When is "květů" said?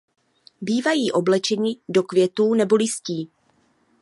2.03-2.53